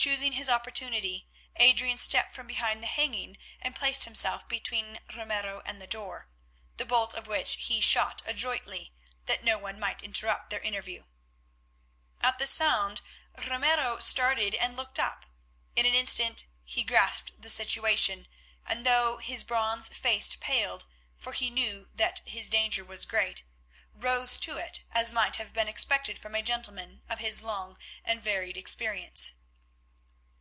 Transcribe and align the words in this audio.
Choosing 0.00 0.34
his 0.34 0.48
opportunity, 0.48 1.26
Adrian 1.56 1.98
stepped 1.98 2.32
from 2.32 2.46
behind 2.46 2.84
the 2.84 2.86
hanging 2.86 3.36
and 3.60 3.74
placed 3.74 4.04
himself 4.04 4.48
between 4.48 5.00
Ramiro 5.12 5.60
and 5.66 5.82
the 5.82 5.88
door, 5.88 6.28
the 6.76 6.84
bolt 6.84 7.14
of 7.14 7.26
which 7.26 7.56
he 7.66 7.80
shot 7.80 8.22
adroitly 8.24 8.92
that 9.26 9.42
no 9.42 9.58
one 9.58 9.80
might 9.80 10.04
interrupt 10.04 10.50
their 10.50 10.60
interview. 10.60 11.02
At 12.20 12.38
the 12.38 12.46
sound 12.46 13.02
Ramiro 13.44 13.98
started 13.98 14.54
and 14.54 14.76
looked 14.76 15.00
up. 15.00 15.26
In 15.74 15.84
an 15.84 15.94
instant 15.96 16.46
he 16.62 16.84
grasped 16.84 17.32
the 17.42 17.50
situation, 17.50 18.28
and 18.64 18.86
though 18.86 19.18
his 19.18 19.42
bronzed 19.42 19.94
face 19.96 20.28
paled, 20.36 20.86
for 21.16 21.32
he 21.32 21.50
knew 21.50 21.88
that 21.92 22.20
his 22.24 22.48
danger 22.48 22.84
was 22.84 23.04
great, 23.04 23.42
rose 23.92 24.36
to 24.36 24.58
it, 24.58 24.84
as 24.92 25.12
might 25.12 25.36
have 25.36 25.52
been 25.52 25.66
expected 25.66 26.20
from 26.20 26.36
a 26.36 26.42
gentleman 26.42 27.02
of 27.08 27.18
his 27.18 27.42
long 27.42 27.76
and 28.04 28.22
varied 28.22 28.56
experience. 28.56 29.32